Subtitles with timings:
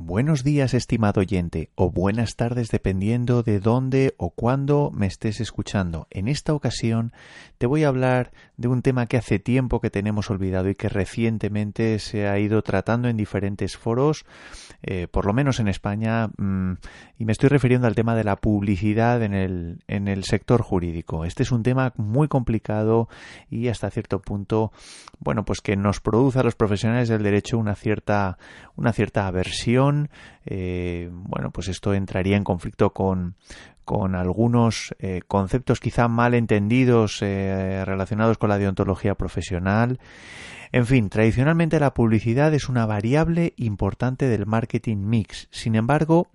[0.00, 6.06] Buenos días, estimado oyente, o buenas tardes dependiendo de dónde o cuándo me estés escuchando.
[6.10, 7.12] En esta ocasión
[7.58, 10.88] te voy a hablar de un tema que hace tiempo que tenemos olvidado y que
[10.88, 14.24] recientemente se ha ido tratando en diferentes foros,
[14.82, 16.74] eh, por lo menos en España, mm,
[17.18, 21.24] y me estoy refiriendo al tema de la publicidad en el, en el sector jurídico.
[21.24, 23.08] Este es un tema muy complicado
[23.50, 24.70] y hasta cierto punto,
[25.18, 28.38] bueno, pues que nos produce a los profesionales del derecho una cierta,
[28.76, 29.87] una cierta aversión
[30.44, 33.34] eh, bueno, pues esto entraría en conflicto con,
[34.14, 39.98] algunos eh, conceptos quizá mal entendidos eh, relacionados con la deontología profesional.
[40.72, 45.48] En fin, tradicionalmente la publicidad es una variable importante del marketing mix.
[45.50, 46.28] Sin embargo,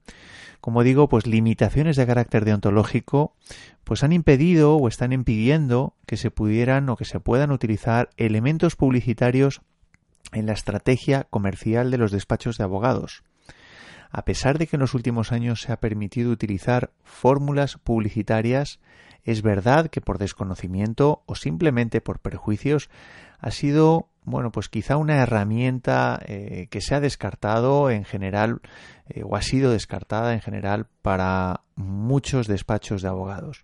[0.61, 3.35] como digo, pues limitaciones de carácter deontológico
[3.83, 8.75] pues han impedido o están impidiendo que se pudieran o que se puedan utilizar elementos
[8.75, 9.61] publicitarios
[10.31, 13.23] en la estrategia comercial de los despachos de abogados
[14.13, 18.79] a pesar de que en los últimos años se ha permitido utilizar fórmulas publicitarias,
[19.23, 22.91] es verdad que por desconocimiento o simplemente por perjuicios
[23.39, 28.61] ha sido, bueno, pues quizá una herramienta eh, que se ha descartado en general
[29.09, 33.63] eh, o ha sido descartada en general para muchos despachos de abogados.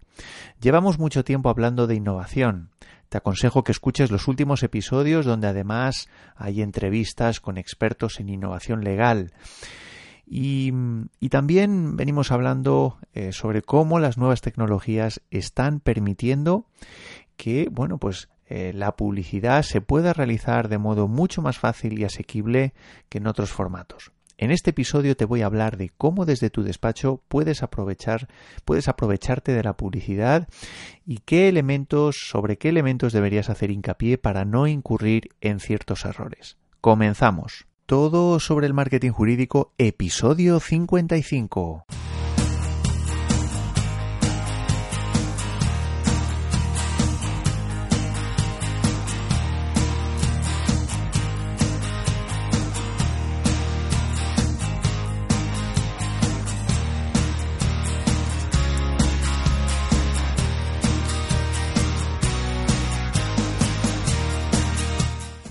[0.59, 2.71] Llevamos mucho tiempo hablando de innovación.
[3.09, 8.83] Te aconsejo que escuches los últimos episodios donde además hay entrevistas con expertos en innovación
[8.83, 9.31] legal.
[10.31, 10.71] Y,
[11.31, 16.65] también venimos hablando eh, sobre cómo las nuevas tecnologías están permitiendo
[17.35, 22.03] que, bueno, pues eh, la publicidad se pueda realizar de modo mucho más fácil y
[22.03, 22.73] asequible
[23.09, 24.11] que en otros formatos.
[24.37, 28.27] En este episodio te voy a hablar de cómo desde tu despacho puedes aprovechar,
[28.65, 30.47] puedes aprovecharte de la publicidad
[31.05, 36.57] y qué elementos, sobre qué elementos deberías hacer hincapié para no incurrir en ciertos errores.
[36.81, 37.68] Comenzamos.
[37.89, 41.85] Todo sobre el marketing jurídico, episodio 55.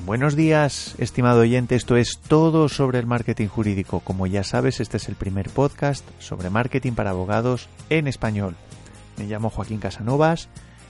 [0.09, 1.75] Buenos días, estimado oyente.
[1.77, 4.01] Esto es todo sobre el marketing jurídico.
[4.01, 8.57] Como ya sabes, este es el primer podcast sobre marketing para abogados en español.
[9.19, 10.49] Me llamo Joaquín Casanovas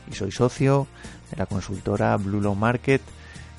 [0.09, 0.87] y soy socio
[1.33, 3.03] de la consultora Blue Law Market,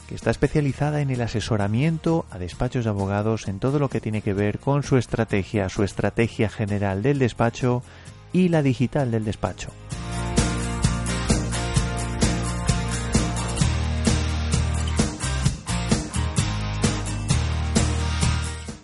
[0.08, 4.22] que está especializada en el asesoramiento a despachos de abogados en todo lo que tiene
[4.22, 7.84] que ver con su estrategia, su estrategia general del despacho
[8.32, 9.72] y la digital del despacho.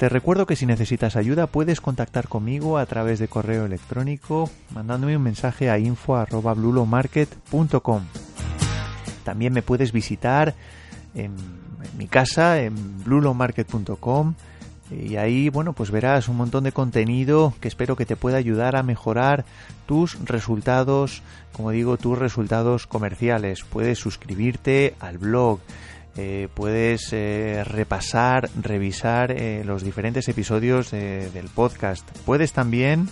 [0.05, 5.17] Te recuerdo que si necesitas ayuda puedes contactar conmigo a través de correo electrónico mandándome
[5.17, 8.03] un mensaje a info@blulomarket.com.
[9.23, 10.53] También me puedes visitar
[11.15, 11.33] en,
[11.97, 14.35] mi casa en blulomarket.com
[14.91, 18.75] y ahí, bueno, pues verás un montón de contenido que espero que te pueda ayudar
[18.75, 19.43] a mejorar
[19.87, 23.63] tus resultados, como digo, tus resultados comerciales.
[23.63, 25.61] Puedes suscribirte al blog,
[26.17, 32.09] eh, puedes eh, repasar, revisar eh, los diferentes episodios del podcast.
[32.25, 33.09] Puedes también,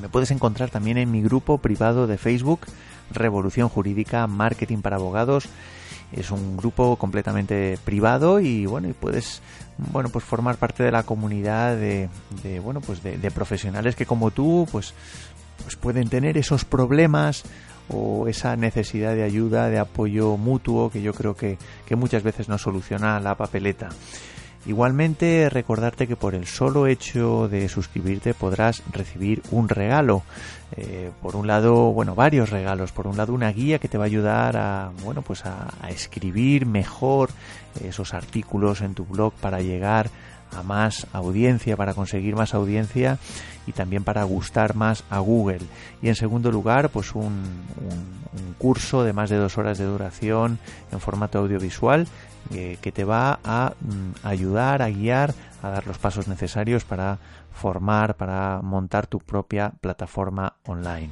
[0.00, 2.60] me puedes encontrar también en mi grupo privado de Facebook,
[3.10, 5.48] Revolución Jurídica Marketing para Abogados.
[6.12, 9.42] Es un grupo completamente privado y bueno, y puedes
[9.92, 12.08] bueno pues formar parte de la comunidad de,
[12.60, 14.94] bueno pues de, de profesionales que como tú pues
[15.62, 17.42] pues pueden tener esos problemas
[17.88, 21.58] o esa necesidad de ayuda, de apoyo mutuo que yo creo que,
[21.96, 23.88] muchas veces no soluciona la papeleta.
[24.66, 30.22] Igualmente, recordarte que por el solo hecho de suscribirte podrás recibir un regalo.
[30.76, 32.90] Eh, por un lado, bueno, varios regalos.
[32.90, 36.66] Por un lado, una guía que te va a ayudar a, bueno, pues a escribir
[36.66, 37.30] mejor
[37.80, 40.10] esos artículos en tu blog para llegar
[40.52, 43.18] a más audiencia, para conseguir más audiencia
[43.66, 45.60] y también para gustar más a Google.
[46.02, 47.66] Y en segundo lugar, pues un,
[48.58, 50.58] curso de más de dos horas de duración
[50.92, 52.06] en formato audiovisual
[52.52, 57.18] eh, que te va a mm, ayudar, a guiar a dar los pasos necesarios para
[57.52, 61.10] formar, para montar tu propia plataforma online.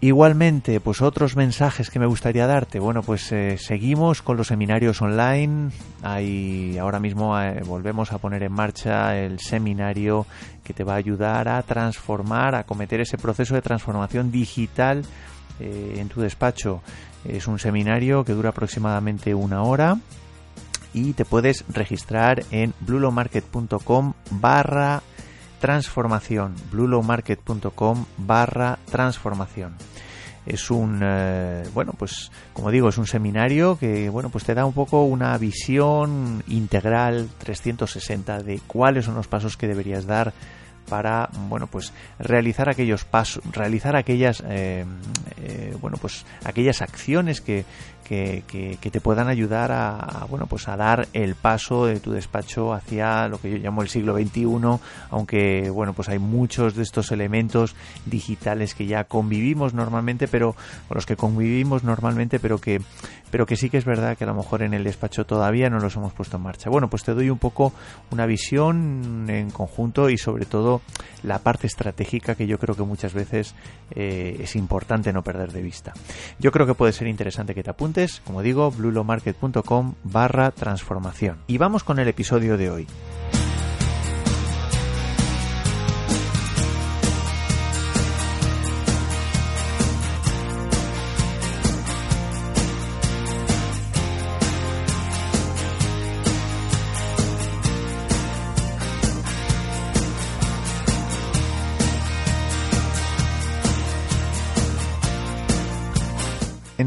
[0.00, 2.78] Igualmente, pues otros mensajes que me gustaría darte.
[2.78, 5.70] Bueno, pues eh, seguimos con los seminarios online.
[6.02, 10.24] Hay, ahora mismo eh, volvemos a poner en marcha el seminario
[10.62, 15.04] que te va a ayudar a transformar, a cometer ese proceso de transformación digital
[15.58, 16.80] eh, en tu despacho.
[17.24, 19.98] Es un seminario que dura aproximadamente una hora
[20.94, 25.02] y te puedes registrar en blulomarket.com barra
[25.60, 29.74] transformación, bluelowmarket.com barra transformación.
[30.46, 34.64] Es un, eh, bueno, pues como digo, es un seminario que, bueno, pues te da
[34.64, 40.32] un poco una visión integral 360 de cuáles son los pasos que deberías dar
[40.88, 44.84] para bueno pues realizar aquellos pasos realizar aquellas eh,
[45.36, 47.64] eh, bueno pues aquellas acciones que,
[48.08, 53.28] que, te puedan ayudar a, bueno pues a dar el paso de tu despacho hacia
[53.28, 54.46] lo que yo llamo el siglo XXI
[55.10, 57.76] aunque bueno pues hay muchos de estos elementos
[58.06, 60.54] digitales que ya convivimos normalmente pero
[60.88, 62.80] con los que convivimos normalmente pero que
[63.30, 65.78] pero que sí que es verdad que a lo mejor en el despacho todavía no
[65.78, 66.70] los hemos puesto en marcha.
[66.70, 67.74] Bueno pues te doy un poco
[68.10, 70.80] una visión en conjunto y sobre todo
[71.22, 73.54] la parte estratégica que yo creo que muchas veces
[73.90, 75.92] eh, es importante no perder de vista.
[76.38, 81.38] Yo creo que puede ser interesante que te apuntes como digo, blulomarket.com barra transformación.
[81.48, 82.86] Y vamos con el episodio de hoy.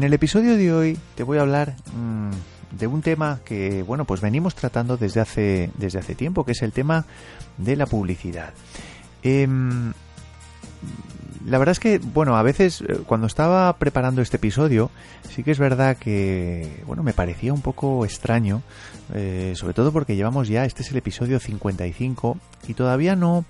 [0.02, 4.04] En el episodio de hoy te voy a hablar mm, de un tema que, bueno,
[4.04, 7.04] pues venimos tratando desde hace, desde hace tiempo, que es el tema
[7.56, 8.52] de la publicidad.
[9.22, 9.92] Em,
[11.46, 14.90] la verdad es que, bueno, a veces eh, cuando estaba preparando este episodio,
[15.30, 18.60] sí que es verdad que, bueno, me parecía un poco extraño,
[19.14, 23.44] eh, sobre todo porque llevamos ya, este es el episodio 55 y todavía no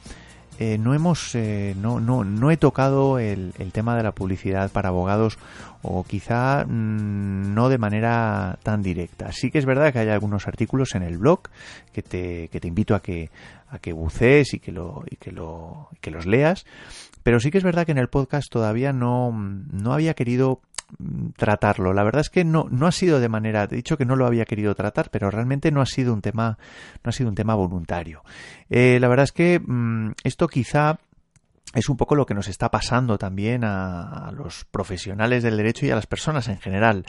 [0.58, 4.70] eh, no hemos eh, no, no, no, he tocado el, el, tema de la publicidad
[4.70, 5.38] para abogados
[5.82, 9.32] o quizá mm, no de manera tan directa.
[9.32, 11.40] Sí que es verdad que hay algunos artículos en el blog
[11.92, 13.30] que te, que te invito a que
[13.68, 16.66] a que bucees y que lo y que lo que los leas,
[17.22, 20.60] pero sí que es verdad que en el podcast todavía no no había querido
[21.36, 21.92] tratarlo.
[21.92, 24.26] La verdad es que no, no ha sido de manera, he dicho que no lo
[24.26, 26.58] había querido tratar, pero realmente no ha sido un tema,
[27.02, 28.22] no ha sido un tema voluntario.
[28.70, 30.98] Eh, la verdad es que mm, esto quizá
[31.74, 35.90] es un poco lo que nos está pasando también a, los profesionales del derecho y
[35.90, 37.06] a las personas en general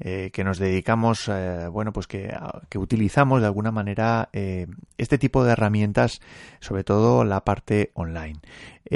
[0.00, 2.32] eh, que nos dedicamos, eh, bueno, pues que,
[2.68, 6.20] que, utilizamos de alguna manera este tipo de herramientas,
[6.60, 8.40] sobre todo la parte online.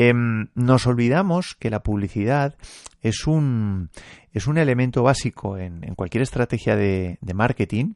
[0.01, 2.55] Em, nos olvidamos que la publicidad
[3.03, 3.91] es un,
[4.33, 7.95] es un elemento básico en, cualquier estrategia de, marketing,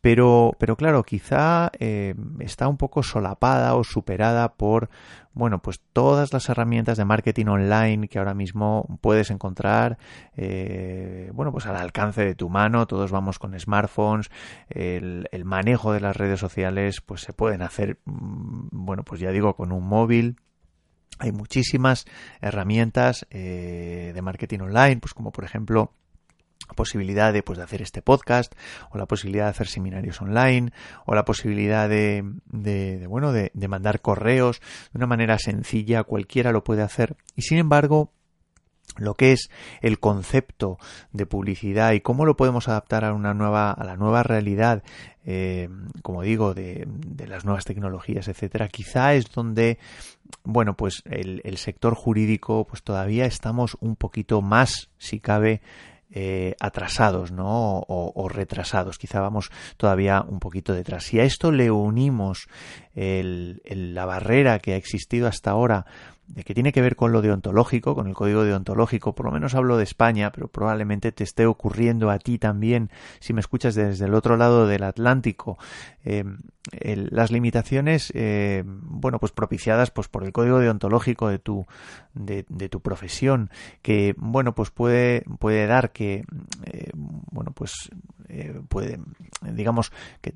[0.00, 4.90] pero, pero claro, quizá eh, está un poco solapada o superada por,
[5.32, 9.96] bueno, pues todas las herramientas de marketing online que ahora mismo puedes encontrar,
[10.36, 14.28] eh, bueno, pues al alcance de tu mano, todos vamos con smartphones,
[14.70, 19.30] el, el manejo de las redes sociales, pues se pueden hacer, mm, bueno, pues ya
[19.30, 20.36] digo, con un móvil,
[21.18, 22.06] hay muchísimas
[22.40, 25.92] herramientas eh, de marketing online, pues como por ejemplo
[26.76, 28.54] posibilidad de, pues, de hacer este podcast
[28.90, 30.72] o la posibilidad de hacer seminarios online
[31.04, 34.60] o la posibilidad de, de, bueno de, de mandar correos
[34.92, 37.16] de una manera sencilla cualquiera lo puede hacer.
[37.36, 38.12] Y sin embargo
[38.96, 40.78] lo que es el concepto
[41.12, 44.84] de publicidad y cómo lo podemos adaptar a una nueva a la nueva realidad
[45.24, 45.68] eh,
[46.02, 49.78] como digo de, de, las nuevas tecnologías etcétera quizá es donde
[50.42, 55.60] bueno pues el, el, sector jurídico pues todavía estamos un poquito más si cabe
[56.16, 57.82] eh, atrasados ¿no?
[57.88, 62.46] O, retrasados quizá vamos todavía un poquito detrás si a esto le unimos
[62.94, 65.86] el, la barrera que ha existido hasta ahora
[66.26, 69.54] de que tiene que ver con lo deontológico, con el código deontológico, por lo menos
[69.54, 72.90] hablo de España, pero probablemente te esté ocurriendo a ti también,
[73.20, 75.58] si me escuchas desde el otro lado del Atlántico,
[76.04, 76.24] eh,
[77.10, 81.66] las limitaciones, eh, bueno, pues propiciadas pues por el código deontológico de tu,
[82.14, 83.50] de, tu profesión,
[83.82, 86.24] que, bueno, pues puede, puede dar que,
[86.64, 87.90] eh, bueno, pues
[88.28, 88.98] eh, puede,
[89.42, 90.34] digamos, que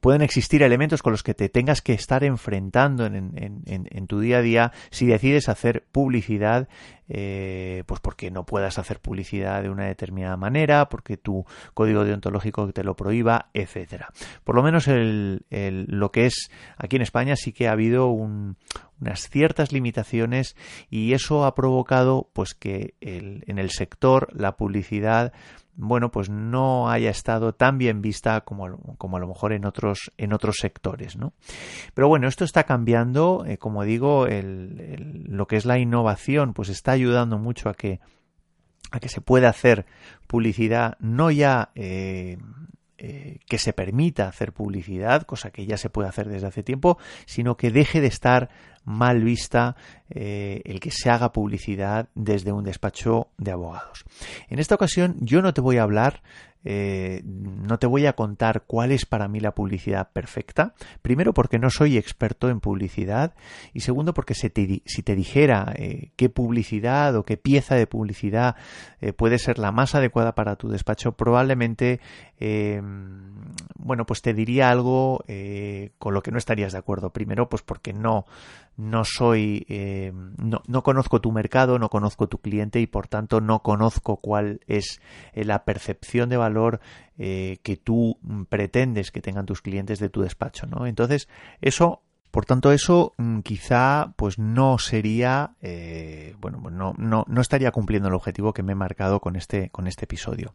[0.00, 4.06] pueden existir elementos con los que te tengas que estar enfrentando en, en, en, en
[4.06, 6.68] tu día a día si decides hacer publicidad
[7.14, 12.72] eh, pues porque no puedas hacer publicidad de una determinada manera, porque tu código deontológico
[12.72, 14.08] te lo prohíba, etcétera.
[14.44, 19.72] Por lo menos lo que es aquí en España sí que ha habido unas ciertas
[19.72, 20.56] limitaciones
[20.88, 25.34] y eso ha provocado pues que en el sector la publicidad
[25.74, 30.12] bueno, pues no haya estado tan bien vista como, como a lo mejor en otros,
[30.18, 31.32] en otros sectores, ¿no?
[31.94, 36.68] Pero bueno, esto está cambiando, eh, como digo, el, lo que es la innovación, pues
[36.68, 38.00] está ayudando mucho a que,
[38.90, 39.86] a que se pueda hacer
[40.26, 42.38] publicidad no ya eh,
[43.04, 46.98] eh, que se permita hacer publicidad, cosa que ya se puede hacer desde hace tiempo,
[47.26, 48.48] sino que deje de estar
[48.84, 49.76] mal vista
[50.10, 54.04] eh, el que se haga publicidad desde un despacho de abogados.
[54.48, 56.22] En esta ocasión yo no te voy a hablar
[56.64, 60.74] eh, no te voy a contar cuál es para mí la publicidad perfecta.
[61.00, 63.34] Primero porque no soy experto en publicidad
[63.72, 68.54] y segundo porque si te, dijera eh, qué publicidad o qué pieza de publicidad
[69.16, 72.00] puede ser la más adecuada para tu despacho, probablemente
[73.74, 75.24] bueno pues te diría algo
[75.98, 77.10] con lo que no estarías de acuerdo.
[77.10, 78.24] Primero pues porque no
[78.82, 79.66] no soy
[80.36, 84.60] no, no conozco tu mercado, no conozco tu cliente y por tanto no conozco cuál
[84.66, 85.00] es
[85.34, 86.80] la percepción de valor
[87.18, 90.86] eh, que tú pretendes que tengan tus clientes de tu despacho, ¿no?
[90.86, 91.28] Entonces,
[91.60, 97.40] eso por tanto, eso mm, quizá pues no sería, eh, bueno, pues no, no, no,
[97.42, 100.54] estaría cumpliendo el objetivo que me he marcado con este, con este episodio.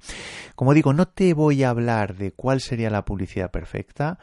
[0.56, 4.18] Como digo, no te voy a hablar de cuál sería la publicidad perfecta,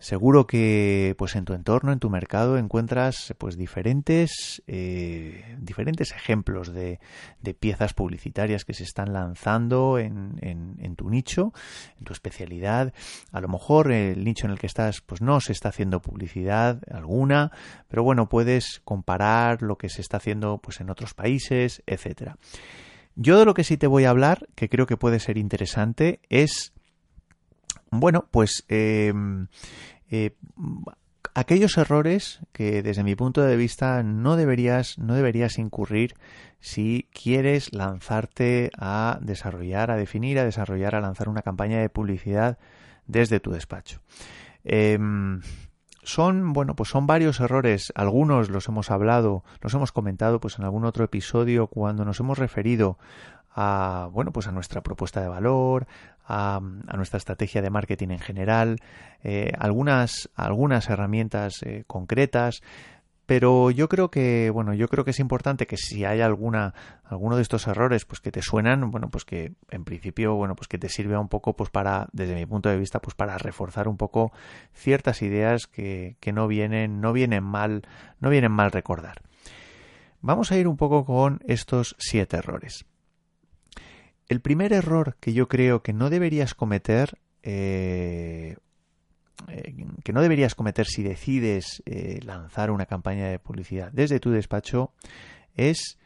[0.00, 6.72] Seguro que pues en tu entorno, en tu mercado, encuentras pues diferentes, eh, diferentes ejemplos
[6.72, 7.00] de,
[7.42, 11.52] de, piezas publicitarias que se están lanzando en, en, tu nicho,
[11.98, 12.94] en tu especialidad.
[13.30, 16.80] A lo mejor el nicho en el que estás pues no se está haciendo publicidad
[16.92, 17.52] alguna,
[17.88, 22.36] pero bueno, puedes comparar lo que se está haciendo pues en otros países, etcétera.
[23.16, 26.20] Yo de lo que sí te voy a hablar, que creo que puede ser interesante,
[26.28, 26.72] es
[27.90, 29.12] bueno, pues eh,
[30.10, 30.34] eh,
[31.34, 36.14] aquellos errores que desde mi punto de vista no deberías, no deberías incurrir
[36.60, 42.58] si quieres lanzarte a desarrollar, a definir, a desarrollar, a lanzar una campaña de publicidad
[43.06, 44.00] desde tu despacho.
[44.64, 45.40] Em,
[46.12, 47.92] son, bueno, pues son varios errores.
[47.94, 52.38] Algunos los hemos hablado, los hemos comentado pues en algún otro episodio cuando nos hemos
[52.38, 52.98] referido
[53.54, 55.86] a, bueno, pues a nuestra propuesta de valor,
[56.26, 56.60] a,
[56.96, 58.76] nuestra estrategia de marketing en general,
[59.24, 62.62] eh, algunas, algunas herramientas eh, concretas,
[63.30, 67.36] pero yo creo que bueno yo creo que es importante que si hay alguna alguno
[67.36, 70.78] de estos errores pues que te suenan bueno pues que en principio bueno pues que
[70.78, 73.96] te sirva un poco pues para desde mi punto de vista pues para reforzar un
[73.96, 74.32] poco
[74.74, 77.82] ciertas ideas que, que no vienen no vienen mal
[78.18, 79.22] no vienen mal recordar.
[80.20, 82.84] Vamos a ir un poco con estos siete errores.
[84.26, 88.56] El primer error que yo creo que no deberías cometer, eh,
[89.48, 94.30] eh, que no deberías cometer si decides eh, lanzar una campaña de publicidad desde tu
[94.30, 94.92] despacho,
[95.54, 95.98] es,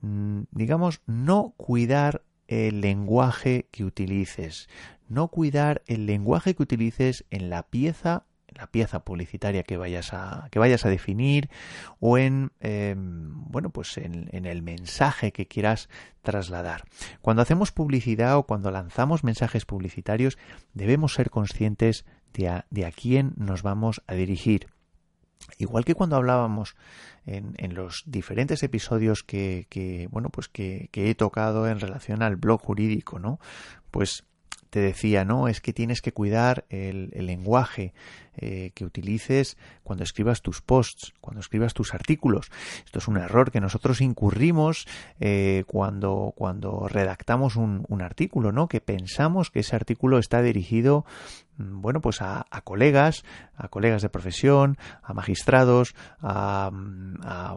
[0.00, 4.68] mm, digamos, no cuidar el lenguaje que utilices,
[5.08, 8.24] no cuidar el lenguaje que utilices en la pieza
[8.54, 11.48] la pieza publicitaria que vayas a, que vayas a definir
[12.00, 15.88] o en, em, bueno, pues en, el mensaje que quieras
[16.22, 16.84] trasladar.
[17.20, 20.38] Cuando hacemos publicidad o cuando lanzamos mensajes publicitarios
[20.74, 24.68] debemos ser conscientes de a, quién nos vamos a dirigir.
[25.58, 26.76] Igual que cuando hablábamos
[27.26, 32.36] en, en los diferentes episodios que, que bueno, pues que, he tocado en relación al
[32.36, 33.38] blog jurídico, ¿no?
[33.90, 34.24] Pues
[34.72, 37.92] te decía, no, es que tienes que cuidar el, lenguaje
[38.38, 42.50] eh, que utilices cuando escribas tus posts, cuando escribas tus artículos.
[42.86, 44.88] Esto es un error que nosotros incurrimos
[45.20, 48.66] eh, cuando, cuando redactamos un, un, artículo, ¿no?
[48.66, 51.04] Que pensamos que ese artículo está dirigido
[51.58, 53.24] bueno, pues a, colegas,
[53.56, 56.70] a colegas de profesión, a magistrados, a,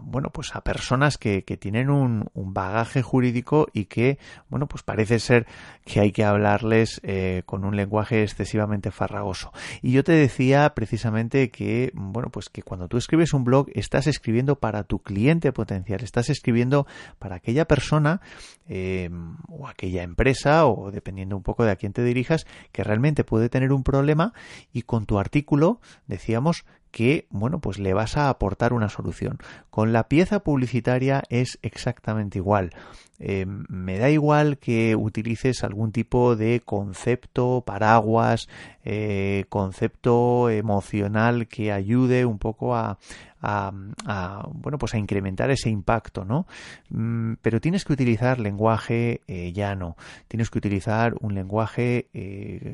[0.04, 4.18] bueno, pues a personas que, tienen un, bagaje jurídico y que,
[4.50, 5.48] bueno, pues parece ser
[5.84, 9.52] que hay que hablarles eh, con un lenguaje excesivamente farragoso.
[9.82, 14.08] Y yo te decía precisamente que, bueno, pues que cuando tú escribes un blog estás
[14.08, 16.88] escribiendo para tu cliente potencial, estás escribiendo
[17.20, 18.22] para aquella persona
[18.68, 19.10] eh,
[19.48, 23.50] o aquella empresa o dependiendo un poco de a quién te dirijas que realmente puede
[23.50, 24.34] tener un problema
[24.74, 29.38] y con tu artículo decíamos que, bueno, pues le vas a aportar una solución.
[29.70, 32.72] Con la pieza publicitaria es exactamente igual.
[33.20, 38.50] Eh, me da igual que utilices algún tipo de concepto, paraguas,
[38.84, 42.98] eh, concepto emocional que ayude un poco a,
[44.54, 46.48] bueno pues a incrementar ese impacto no
[46.90, 49.96] mm, pero tienes que utilizar lenguaje eh, llano.
[50.28, 52.10] Tienes que utilizar un lenguaje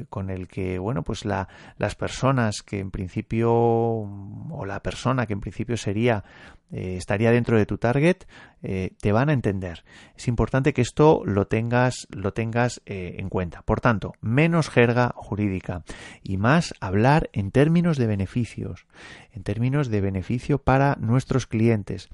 [0.10, 5.33] con el que bueno pues la, las personas que en principio o la persona que
[5.33, 6.24] en principio sería
[6.71, 8.23] eh, estaría dentro de tu target,
[8.63, 9.83] eh, te van a entender.
[10.15, 13.61] Es importante que esto lo tengas, lo tengas eh, en cuenta.
[13.63, 15.83] Por tanto, menos jerga jurídica
[16.23, 18.87] y más hablar en términos de beneficios,
[19.33, 22.09] en términos de beneficio para nuestros clientes.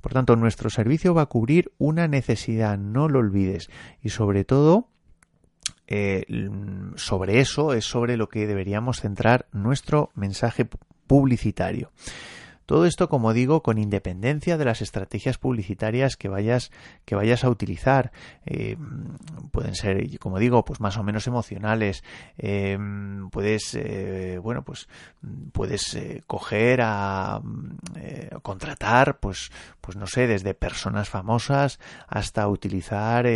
[0.00, 3.70] Por tanto, nuestro servicio va a cubrir una necesidad, no lo olvides.
[4.02, 4.88] Y sobre todo,
[6.94, 10.68] sobre eso es sobre lo que deberíamos centrar nuestro mensaje
[11.08, 11.90] publicitario.
[12.70, 16.70] Todo esto, como digo, con independencia de las estrategias publicitarias que vayas,
[17.04, 18.12] que vayas a utilizar.
[18.46, 18.76] Eh,
[19.50, 22.04] pueden ser, como digo, pues más o menos emocionales.
[22.38, 22.78] Eh,
[23.32, 24.88] puedes, eh, bueno, pues
[25.50, 25.98] puedes
[26.28, 27.42] coger a
[28.42, 29.50] contratar, pues,
[29.80, 33.26] pues no sé, desde personas famosas hasta utilizar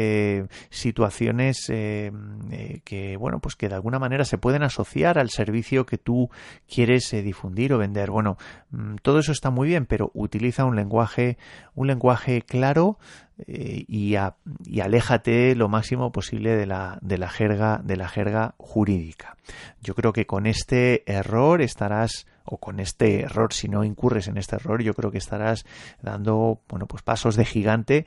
[0.70, 6.30] situaciones que, bueno, pues que de alguna manera se pueden asociar al servicio que tú
[6.72, 8.12] quieres difundir o vender.
[8.12, 8.36] Bueno,
[8.70, 11.38] mm, todo eso está muy bien, pero utiliza un lenguaje,
[11.74, 12.98] un lenguaje claro
[13.38, 14.16] eh, y,
[14.64, 19.36] y, aléjate lo máximo posible de la, de la jerga, de la jerga jurídica.
[19.82, 24.36] Yo creo que con este error estarás o con este error, si no incurres en
[24.36, 25.64] este error, yo creo que estarás
[26.02, 28.06] dando, bueno, pues pasos de gigante,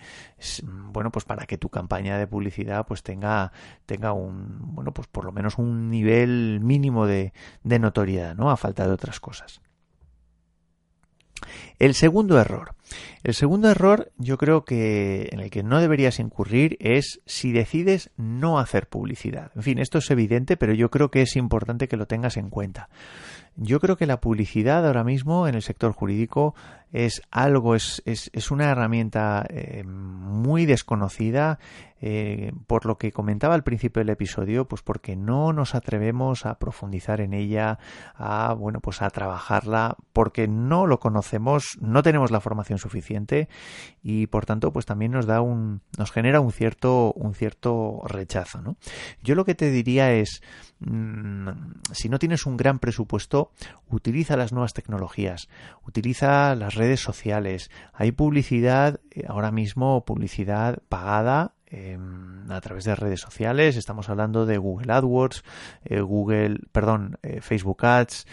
[0.62, 3.51] bueno, pues para que tu campaña de publicidad pues tenga,
[3.88, 7.33] tenga un, bueno, pues por lo menos un nivel mínimo de,
[7.63, 8.51] de notoriedad, ¿no?
[8.51, 9.59] A falta de otras cosas.
[11.79, 12.74] El segundo error.
[13.24, 18.12] El segundo error yo creo que en el que no deberías incurrir es si decides
[18.17, 19.51] no hacer publicidad.
[19.56, 22.50] En fin, esto es evidente, pero yo creo que es importante que lo tengas en
[22.50, 22.89] cuenta.
[23.60, 26.53] Yo creo que la publicidad ahora mismo en el sector jurídico
[26.94, 31.58] es algo, es, es, una herramienta eh, muy desconocida,
[32.00, 36.60] eh, por lo que comentaba al principio del episodio, pues porque no nos atrevemos a
[36.60, 37.79] profundizar en ella,
[38.15, 43.50] a bueno, pues a trabajarla, porque no lo conocemos, no tenemos la formación suficiente
[44.01, 48.62] y por tanto, pues también nos da un, nos genera un cierto, un cierto rechazo,
[48.62, 48.78] ¿no?
[49.21, 50.41] Yo lo que te diría es,
[50.80, 51.49] mm,
[51.91, 53.52] si no tienes un gran presupuesto,
[53.89, 55.49] utiliza las nuevas tecnologías,
[55.86, 57.69] utiliza las redes sociales.
[57.93, 63.75] Hay publicidad, eh, ahora mismo publicidad pagada em, a través de redes sociales.
[63.75, 65.43] Estamos hablando de Google AdWords,
[65.86, 68.25] eh, Google, perdón, eh, Facebook Ads,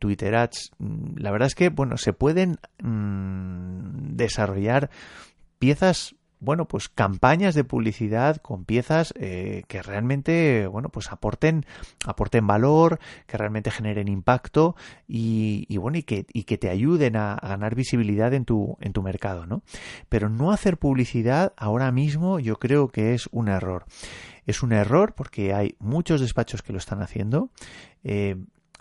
[0.00, 0.72] Twitter Ads.
[1.16, 4.90] La verdad es que, bueno, se pueden mm, desarrollar
[5.60, 11.64] piezas bueno, pues campañas de publicidad con piezas eh, que realmente, bueno, pues aporten,
[12.04, 14.74] aporten valor, que realmente generen impacto
[15.06, 19.02] y, bueno, y que, y que te ayuden a, ganar visibilidad en tu, en tu
[19.02, 19.62] mercado, ¿no?
[20.08, 23.84] Pero no hacer publicidad ahora mismo yo creo que es un error.
[24.44, 27.50] Es un error porque hay muchos despachos que lo están haciendo.
[28.02, 28.36] Eh,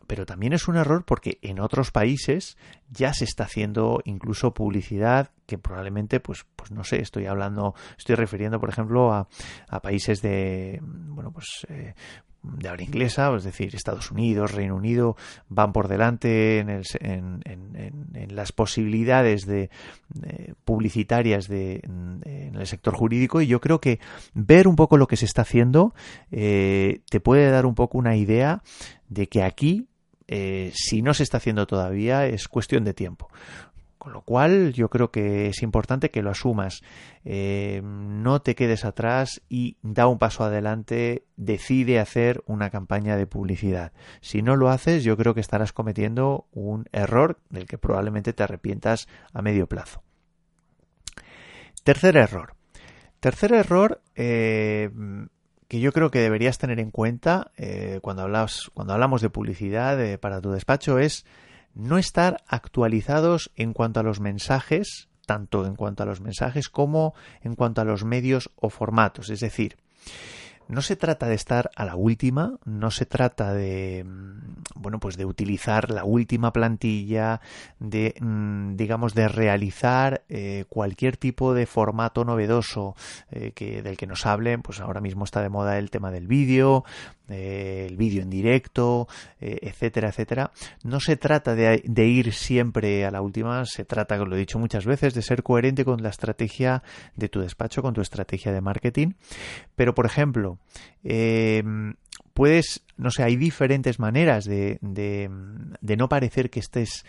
[0.07, 2.57] pero también es un error porque en otros países
[2.89, 8.15] ya se está haciendo incluso publicidad que probablemente, pues, pues no sé, estoy hablando, estoy
[8.15, 9.27] refiriendo, por ejemplo, a,
[9.81, 11.93] países de, bueno, pues, eh,
[12.43, 15.15] de habla inglesa, es decir, Estados Unidos, Reino Unido,
[15.47, 16.69] van por delante en,
[17.01, 19.69] en, las posibilidades de,
[20.63, 23.99] publicitarias de, en el sector jurídico y yo creo que
[24.33, 25.93] ver un poco lo que se está haciendo
[26.31, 28.63] eh, te puede dar un poco una idea
[29.09, 29.87] de que aquí
[30.33, 33.29] eh, si no se está haciendo todavía, es cuestión de tiempo.
[33.97, 36.81] Con lo cual yo creo que es importante que lo asumas,
[37.25, 43.27] eh, no te quedes atrás y da un paso adelante, decide hacer una campaña de
[43.27, 43.91] publicidad.
[44.21, 48.41] Si no lo haces, yo creo que estarás cometiendo un error del que probablemente te
[48.41, 50.01] arrepientas a medio plazo.
[51.83, 52.55] Tercer error.
[53.19, 54.89] Tercer error, eh,
[55.71, 58.27] que yo creo que deberías tener en cuenta eh, cuando,
[58.73, 61.25] cuando hablamos de publicidad para tu despacho es
[61.73, 67.13] no estar actualizados en cuanto a los mensajes, tanto en cuanto a los mensajes como
[67.41, 69.29] en cuanto a los medios o formatos.
[69.29, 69.77] Es decir,
[70.71, 75.17] no se trata de estar a la última, no se trata de, mm, bueno, pues
[75.17, 77.41] de utilizar la última plantilla,
[77.79, 82.95] de, mm, digamos, de realizar eh, cualquier tipo de formato novedoso
[83.31, 86.27] eh, que, del que nos hablen, pues ahora mismo está de moda el tema del
[86.27, 86.85] vídeo,
[87.31, 89.07] el vídeo en directo,
[89.39, 90.51] eh, etcétera, etcétera.
[90.83, 94.59] No se trata de, ir siempre a la última, se trata, como lo he dicho
[94.59, 96.83] muchas veces, de ser coherente con la estrategia
[97.15, 99.13] de tu despacho, con tu estrategia de marketing.
[99.75, 100.57] Pero, por ejemplo,
[101.03, 101.63] eh,
[102.33, 105.29] puedes, no sé, hay diferentes maneras de, de,
[105.97, 107.05] no parecer que estés,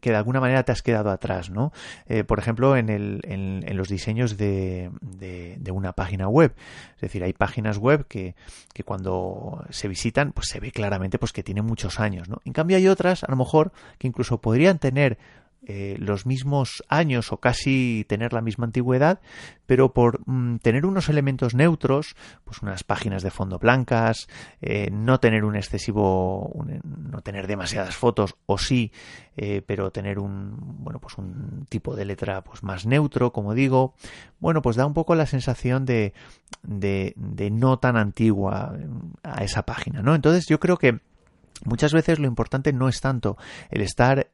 [0.00, 1.72] que de alguna manera te has quedado atrás, ¿no?
[2.06, 6.54] Eh, por ejemplo, en, el, en, los diseños de, de, una página web.
[6.94, 8.34] Es decir, hay páginas web que,
[8.72, 12.40] que cuando se visitan, pues se ve claramente pues, que tienen muchos años, ¿no?
[12.44, 15.18] En cambio hay otras, a lo mejor, que incluso podrían tener
[15.68, 19.20] eh, los mismos años o casi tener la misma antigüedad,
[19.66, 24.28] pero por mm, tener unos elementos neutros, pues unas páginas de fondo blancas,
[24.62, 28.92] eh, no tener un excesivo, no tener demasiadas fotos, o sí,
[29.36, 33.94] eh, pero tener un, bueno, pues un tipo de letra pues más neutro, como digo,
[34.38, 36.14] bueno, pues da un poco la sensación de,
[36.62, 38.76] de, de no tan antigua
[39.24, 40.14] a esa página, ¿no?
[40.14, 41.00] Entonces yo creo que
[41.64, 43.36] Muchas veces lo importante no es tanto
[43.70, 44.28] el estar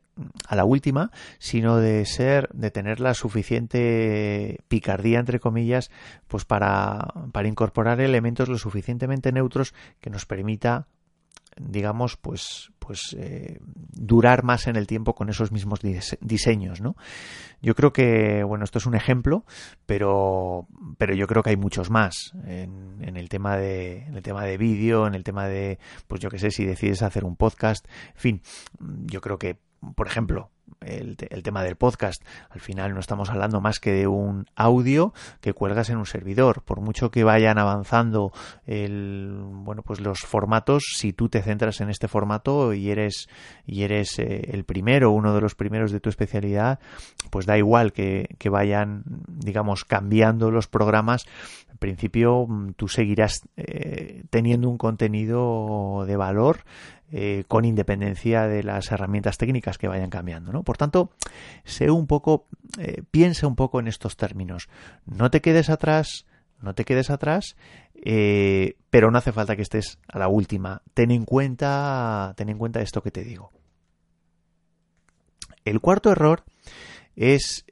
[0.47, 5.91] a la última, sino de ser, de tener la suficiente picardía, entre comillas,
[6.29, 10.87] pues para, para incorporar elementos lo suficientemente neutros que nos permita
[11.61, 15.81] digamos, pues, pues eh, durar más en el tiempo con esos mismos
[16.21, 16.97] diseños, ¿no?
[17.61, 19.45] Yo creo que, bueno, esto es un ejemplo,
[19.87, 20.67] pero,
[20.99, 24.57] pero yo creo que hay muchos más en, el tema de, en el tema de
[24.57, 28.21] vídeo, en el tema de, pues yo qué sé, si decides hacer un podcast, en
[28.21, 28.43] fin,
[29.07, 29.59] yo creo que
[29.95, 32.23] por ejemplo, el, tema del podcast.
[32.51, 36.63] Al final no estamos hablando más que de un audio que cuelgas en un servidor.
[36.63, 38.33] Por mucho que vayan avanzando
[38.67, 43.29] el, bueno, pues los formatos, si tú te centras en este formato y eres,
[43.67, 46.79] y eres eh, el primero, uno de los primeros de tu especialidad,
[47.31, 51.27] pues da igual que, que vayan, digamos, cambiando los programas.
[51.71, 53.92] En principio, mm, tú seguirás eh,
[54.33, 56.65] teniendo un contenido de valor
[57.13, 60.53] eh, con independencia de las herramientas técnicas que vayan cambiando.
[60.53, 60.63] ¿no?
[60.63, 61.11] Por tanto,
[61.65, 62.47] sé un poco,
[62.79, 64.71] eh, piensa un poco en estos términos.
[65.05, 66.25] No te quedes atrás,
[66.63, 67.57] no te quedes atrás,
[67.95, 70.81] eh, pero no hace falta que estés a la última.
[70.95, 73.51] Ten en cuenta, ten en cuenta esto que te digo.
[75.67, 76.43] El cuarto error
[77.17, 77.67] es,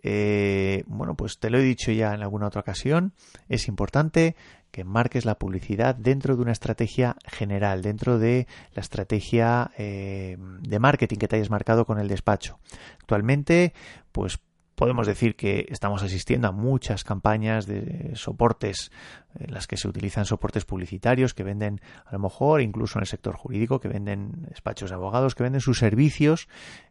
[0.87, 3.15] bueno, pues te lo he dicho ya en alguna otra ocasión,
[3.49, 4.37] es importante
[4.71, 10.79] que marques la publicidad dentro de una estrategia general, dentro de la estrategia eh, de
[10.79, 12.59] marketing que te hayas marcado con el despacho.
[13.01, 13.73] Actualmente,
[14.13, 14.41] pues
[14.81, 18.91] podemos decir que estamos asistiendo a muchas campañas de soportes
[19.39, 23.07] en las que se utilizan soportes publicitarios que venden a lo mejor incluso en el
[23.07, 26.49] sector jurídico que venden despachos de abogados que venden sus servicios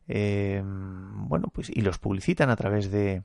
[0.07, 3.23] eh, bueno pues y los publicitan a través de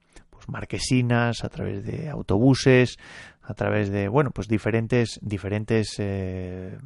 [0.49, 2.99] marquesinas a través de autobuses
[3.47, 6.79] a través de bueno pues diferentes diferentes eh,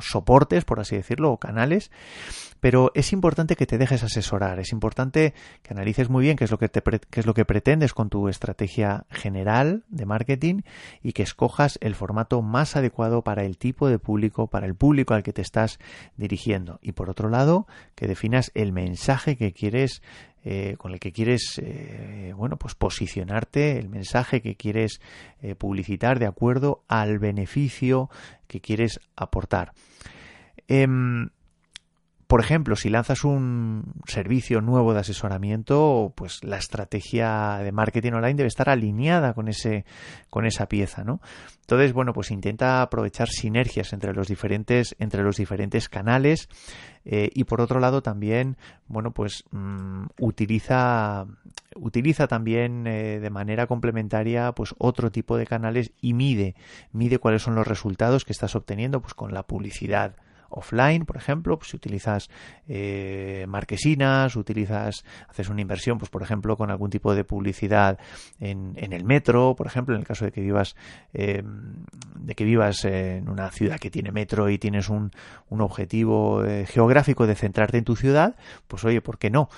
[0.00, 1.90] soportes por así decirlo o canales.
[2.60, 6.50] Pero es importante que te dejes asesorar es importante que analices muy bien qué es
[6.50, 10.62] lo que te qué es lo que pretendes con tu estrategia general de marketing
[11.02, 15.14] y que escojas el formato más adecuado para el tipo de público para el público
[15.14, 15.78] al que te estás
[16.16, 16.78] dirigiendo.
[16.82, 20.02] Y por otro lado que definas el mensaje que quieres
[20.44, 25.00] eh, con el que quieres eh, bueno pues posicionarte el mensaje que quieres
[25.40, 28.10] eh, publicitar de acuerdo al beneficio
[28.48, 29.72] que quieres aportar.
[30.68, 31.30] Em,
[32.32, 38.36] por ejemplo, si lanzas un servicio nuevo de asesoramiento, pues la estrategia de marketing online
[38.36, 39.84] debe estar alineada con ese,
[40.30, 41.20] con esa pieza, ¿no?
[41.60, 46.48] Entonces, bueno, pues intenta aprovechar sinergias entre los diferentes, entre los diferentes canales
[47.04, 48.56] eh, y por otro lado también,
[48.88, 51.26] bueno, pues mm, utiliza,
[51.76, 56.54] utiliza también eh, de manera complementaria, pues otro tipo de canales y mide,
[56.92, 60.16] mide cuáles son los resultados que estás obteniendo, pues con la publicidad
[60.52, 62.30] offline, por ejemplo, pues si utilizas
[62.68, 67.98] eh, marquesinas, utilizas, haces una inversión, pues por ejemplo, con algún tipo de publicidad
[68.40, 70.76] en, el metro, por ejemplo, en el caso de que vivas,
[71.14, 71.42] eh,
[72.16, 75.10] de que vivas en una ciudad que tiene metro y tienes un,
[75.48, 78.36] objetivo eh, geográfico de centrarte en tu ciudad,
[78.66, 79.48] pues oye, ¿por qué no?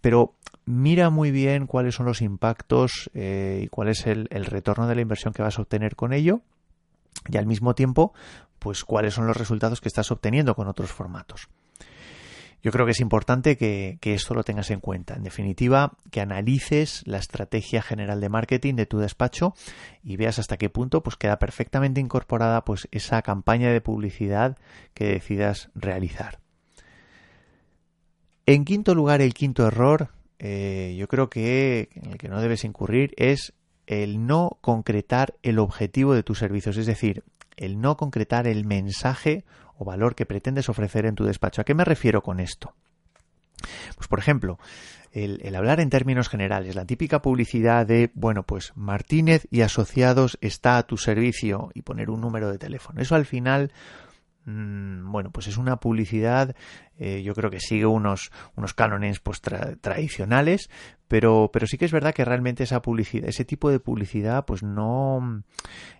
[0.00, 5.00] pero mira muy bien cuáles son los impactos y cuál es el retorno de la
[5.00, 6.42] inversión que vas a obtener con ello
[7.28, 8.12] y al mismo tiempo
[8.58, 11.48] pues cuáles son los resultados que estás obteniendo con otros formatos.
[12.62, 15.14] yo creo que es importante que, esto lo tengas en cuenta.
[15.14, 19.54] En definitiva, que analices la estrategia general de marketing de tu despacho
[20.02, 24.56] y veas hasta qué punto pues queda perfectamente incorporada pues esa campaña de publicidad
[24.94, 26.40] que decidas realizar.
[28.46, 32.64] En quinto lugar, el quinto error, eh, yo creo que en el que no debes
[32.64, 33.54] incurrir es
[33.86, 37.24] el no concretar el objetivo de tus servicios, es decir,
[37.56, 39.44] el no concretar el mensaje
[39.76, 41.60] o valor que pretendes ofrecer en tu despacho.
[41.60, 42.74] ¿A qué me refiero con esto?
[43.96, 44.58] Pues por ejemplo,
[45.12, 50.76] el, hablar en términos generales, la típica publicidad de, bueno, pues Martínez y Asociados está
[50.76, 53.00] a tu servicio y poner un número de teléfono.
[53.00, 53.72] Eso al final
[54.46, 56.54] bueno, pues es una publicidad,
[56.98, 60.70] eh, yo creo que sigue unos, unos cánones pues, tradicionales,
[61.08, 64.62] pero, pero sí que es verdad que realmente esa publicidad, ese tipo de publicidad, pues
[64.62, 65.42] no,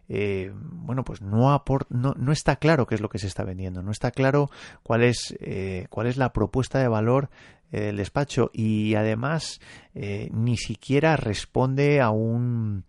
[0.09, 3.82] eh, bueno, pues no, no, no, está claro qué es lo que se está vendiendo,
[3.82, 4.48] no está claro
[4.85, 7.30] cuál es, eh, cuál es la propuesta de valor
[7.72, 9.61] del despacho y además
[9.92, 12.85] ni siquiera responde a un,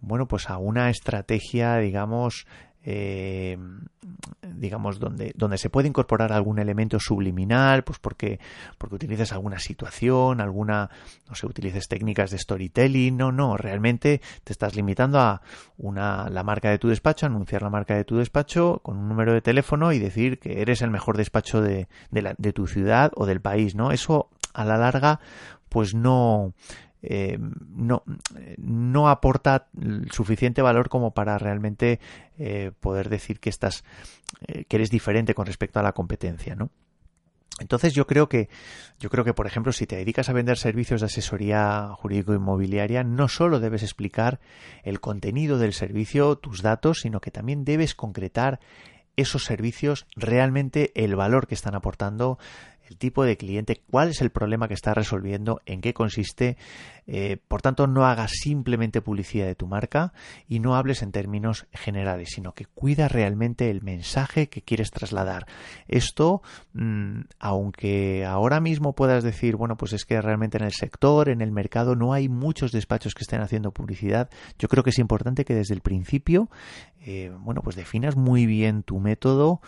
[0.00, 2.46] bueno, pues a una estrategia, digamos,
[2.88, 3.58] eh,
[4.54, 8.38] digamos, donde, donde se puede incorporar algún elemento subliminal, pues porque,
[8.78, 10.88] porque utilices alguna situación, alguna,
[11.28, 15.42] no sé, utilices técnicas de storytelling, no, no, realmente te estás limitando a
[15.78, 19.32] una, la marca de tu despacho, anunciar la marca de tu despacho con un número
[19.32, 23.40] de teléfono y decir que eres el mejor despacho de, de, tu ciudad o del
[23.40, 23.90] país, ¿no?
[23.90, 25.18] Eso a la larga,
[25.68, 26.54] pues no,
[27.08, 27.38] eh,
[27.68, 28.02] no,
[28.58, 29.68] no aporta
[30.10, 32.00] suficiente valor como para realmente
[32.36, 33.84] eh, poder decir que estás
[34.46, 36.70] eh, que eres diferente con respecto a la competencia, ¿no?
[37.60, 38.50] Entonces yo creo que
[38.98, 43.04] yo creo que por ejemplo si te dedicas a vender servicios de asesoría jurídico inmobiliaria
[43.04, 44.40] no solo debes explicar
[44.82, 48.58] el contenido del servicio, tus datos, sino que también debes concretar
[49.16, 52.38] esos servicios realmente el valor que están aportando
[52.88, 56.56] el tipo de cliente, cuál es el problema que está resolviendo, en qué consiste.
[57.08, 60.12] Eh, por tanto, no hagas simplemente publicidad de tu marca
[60.48, 65.46] y no hables en términos generales, sino que cuida realmente el mensaje que quieres trasladar.
[65.86, 71.28] Esto, mm, aunque ahora mismo puedas decir, bueno, pues es que realmente en el sector,
[71.28, 74.98] en el mercado, no hay muchos despachos que estén haciendo publicidad, yo creo que es
[74.98, 76.50] importante que desde el principio,
[77.00, 79.60] eh, bueno, pues definas muy bien tu método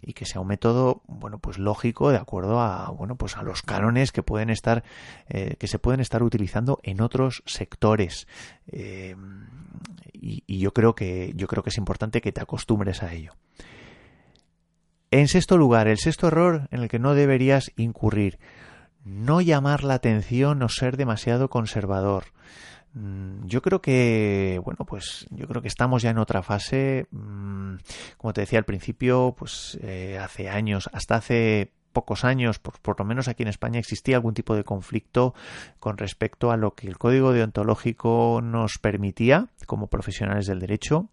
[0.00, 3.62] y que sea un método, bueno, pues lógico de acuerdo a, bueno, pues a los
[3.62, 4.84] cánones que pueden estar,
[5.28, 8.26] eh, que se pueden estar utilizando en otros sectores.
[8.66, 9.16] Eh,
[10.12, 13.32] y, y, yo creo que, yo creo que es importante que te acostumbres a ello.
[15.10, 18.38] En sexto lugar, el sexto error en el que no deberías incurrir,
[19.04, 22.24] no llamar la atención o ser demasiado conservador.
[22.94, 27.06] Mm, yo creo que, bueno, pues yo creo que estamos ya en otra fase.
[27.10, 27.76] Mm,
[28.16, 32.98] como te decía al principio, pues eh, hace años, hasta hace pocos años, por, por,
[32.98, 35.34] lo menos aquí en España, existía algún tipo de conflicto
[35.78, 41.10] con respecto a lo que el código deontológico nos permitía como profesionales del derecho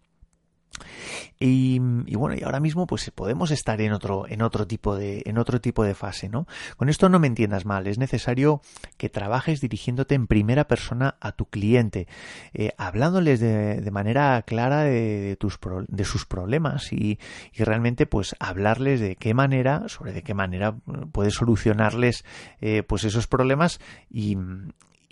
[1.38, 5.38] y, bueno, y ahora mismo pues podemos estar en otro, en otro tipo de, en
[5.38, 6.46] otro tipo de fase, ¿no?
[6.76, 8.60] Con esto no me entiendas mal, es necesario
[8.98, 12.08] que trabajes dirigiéndote en primera persona a tu cliente,
[12.52, 17.18] eh, hablándoles de, manera clara de, tus de sus problemas y,
[17.52, 20.76] y, realmente pues hablarles de qué manera, sobre de qué manera
[21.12, 22.24] puedes solucionarles
[22.60, 23.80] eh, pues esos problemas
[24.10, 24.36] y,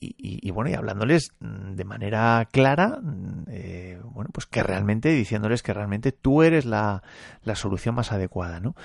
[0.00, 5.62] y, bueno, y hablándoles mm, de manera clara, mm, eh, bueno, pues que realmente, diciéndoles
[5.62, 7.02] que realmente tú eres la,
[7.42, 8.76] la solución más adecuada, ¿no?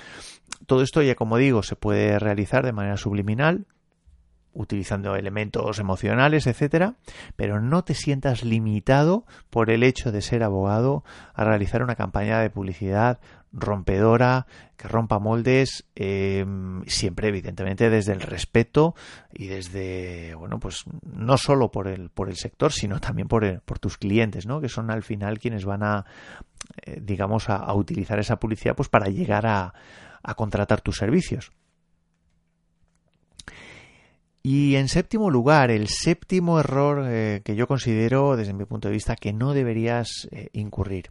[0.66, 3.66] Todo esto ya, como digo, se puede realizar de manera subliminal,
[4.54, 6.94] utilizando elementos emocionales, etcétera,
[7.36, 12.40] pero no te sientas limitado por el hecho de ser abogado a realizar una campaña
[12.40, 13.20] de publicidad
[13.54, 18.94] rompedora, que rompa moldes, em, siempre evidentemente desde el respeto
[19.32, 23.78] y desde, bueno, pues no solo por el, por el sector, sino también por, por
[23.78, 24.60] tus clientes, ¿no?
[24.60, 26.04] Que son al final quienes van a,
[26.82, 29.72] eh, digamos, a, utilizar esa publicidad pues para llegar a,
[30.22, 31.52] a contratar tus servicios.
[34.46, 38.92] Y en séptimo lugar, el séptimo error eh, que yo considero, desde mi punto de
[38.94, 41.10] vista, que no deberías eh, incurrir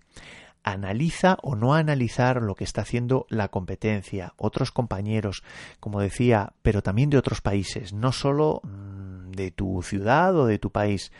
[0.63, 5.43] analiza o no analizar lo que está haciendo la competencia, otros compañeros,
[5.79, 10.59] como decía, pero también de otros países, no solo mm, de tu ciudad o de
[10.59, 11.11] tu país.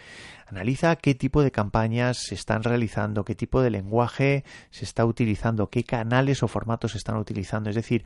[0.47, 5.69] Analiza qué tipo de campañas se están realizando, qué tipo de lenguaje se está utilizando,
[5.69, 7.69] qué canales o formatos se están utilizando.
[7.69, 8.05] Es decir,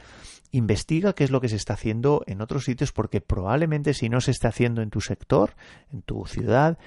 [0.52, 4.22] investiga qué es lo que se está haciendo en otros sitios porque probablemente si no
[4.22, 5.56] se está haciendo en tu sector,
[5.92, 6.78] en tu ciudad,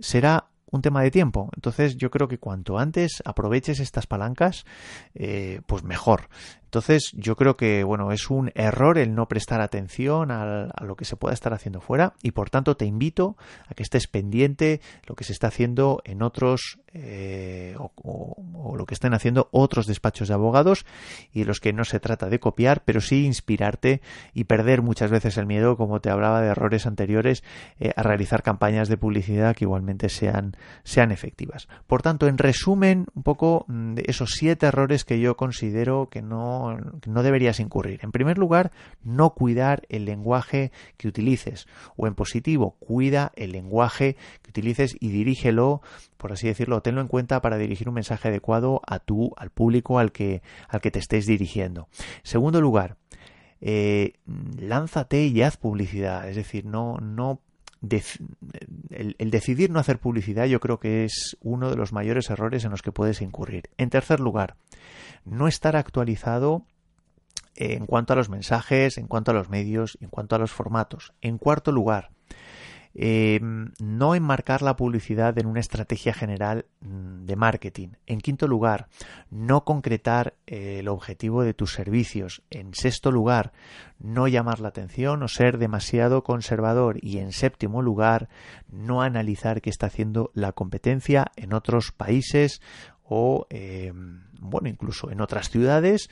[0.00, 1.50] será un tema de tiempo.
[1.54, 4.66] Entonces yo creo que cuanto antes aproveches estas palancas,
[5.14, 6.28] eh, pues mejor.
[6.72, 11.04] Entonces, yo creo que, bueno, es un error el no prestar atención a, lo que
[11.04, 13.36] se pueda estar haciendo fuera y, por tanto, te invito
[13.68, 18.94] a que estés pendiente lo que se está haciendo en otros eh, o, lo que
[18.94, 20.86] estén haciendo otros despachos de abogados
[21.32, 24.00] y los que no se trata de copiar, pero sí inspirarte
[24.32, 27.44] y perder muchas veces el miedo, como te hablaba de errores anteriores,
[27.80, 31.68] eh, a realizar campañas de publicidad que igualmente sean, sean efectivas.
[31.86, 36.22] Por tanto, en resumen, un poco mm, de esos siete errores que yo considero que
[36.22, 36.61] no,
[37.06, 38.00] no deberías incurrir.
[38.02, 38.72] En primer lugar,
[39.02, 45.08] no cuidar el lenguaje que utilices o en positivo, cuida el lenguaje que utilices y
[45.08, 45.82] dirígelo
[46.22, 49.98] por así decirlo, tenlo en cuenta para dirigir un mensaje adecuado a tú, al público
[49.98, 51.88] al que, al que te estés dirigiendo.
[52.22, 52.96] Segundo lugar,
[53.60, 54.12] eh,
[54.56, 56.28] lánzate y haz publicidad.
[56.28, 57.40] Es decir, no, no
[58.90, 62.64] el, el, decidir no hacer publicidad yo creo que es uno de los mayores errores
[62.64, 63.70] en los que puedes incurrir.
[63.76, 64.56] En tercer lugar,
[65.24, 66.64] no estar actualizado
[67.54, 71.12] en cuanto a los mensajes, en cuanto a los medios, en cuanto a los formatos.
[71.20, 72.10] En cuarto lugar,
[72.94, 73.40] eh,
[73.80, 77.88] no enmarcar la publicidad en una estrategia general mm, de marketing.
[78.06, 78.88] En quinto lugar,
[79.30, 82.42] no concretar eh, el objetivo de tus servicios.
[82.50, 83.52] En sexto lugar,
[83.98, 86.98] no llamar la atención o ser demasiado conservador.
[87.02, 88.28] Y en séptimo lugar,
[88.70, 92.60] no analizar qué está haciendo la competencia en otros países
[93.04, 93.92] o, eh,
[94.40, 96.08] bueno, incluso en otras ciudades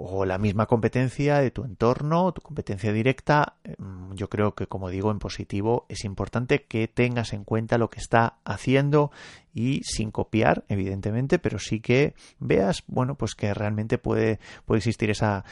[0.00, 4.90] o la misma competencia de tu entorno, tu competencia directa, mm, yo creo que como
[4.90, 9.10] digo en positivo es importante que tengas en cuenta lo que está haciendo
[9.58, 15.10] y sin copiar, evidentemente, pero sí que veas, bueno, pues que realmente puede, puede existir
[15.10, 15.44] esa,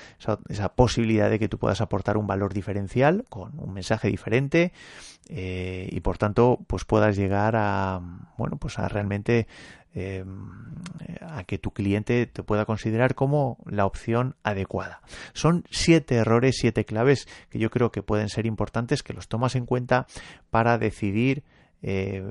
[0.48, 4.72] esa, posibilidad de que tú puedas aportar un valor diferencial con un mensaje diferente
[5.28, 8.00] eh, y por tanto, pues puedas llegar a,
[8.36, 9.48] bueno, pues a realmente
[9.98, 10.50] Em,
[11.22, 15.00] a que tu cliente te pueda considerar como la opción adecuada.
[15.32, 19.54] Son siete errores, siete claves que yo creo que pueden ser importantes, que los tomas
[19.54, 20.06] en cuenta
[20.50, 21.44] para decidir
[21.82, 22.24] eh,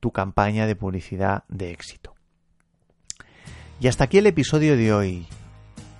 [0.00, 2.14] tu campaña de publicidad de éxito.
[3.80, 5.26] Y hasta aquí el episodio de hoy.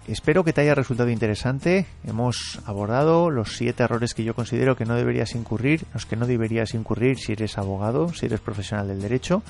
[0.09, 1.87] Espero que te haya resultado interesante.
[2.05, 6.27] Hemos abordado los siete errores que yo considero que no deberías incurrir, los que no
[6.27, 9.45] deberías incurrir si eres abogado, si eres profesional del derecho.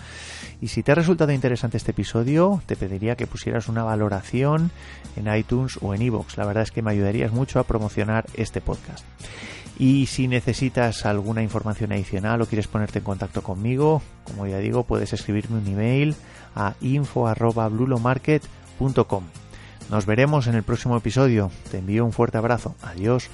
[0.60, 4.70] Y si te ha resultado interesante este episodio, te pediría que pusieras una valoración
[5.16, 6.36] en iTunes o en iVoox.
[6.36, 9.04] La verdad es que me ayudarías mucho a promocionar este podcast.
[9.78, 14.84] Y si necesitas alguna información adicional o quieres ponerte en contacto conmigo, como ya digo,
[14.84, 16.14] puedes escribirme un email
[16.54, 19.24] a info@blulomarket.com.
[19.90, 21.50] Nos veremos en el próximo episodio.
[21.70, 22.76] Te envío un fuerte abrazo.
[22.82, 23.28] Adiós.